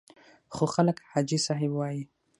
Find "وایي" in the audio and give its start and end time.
1.75-2.03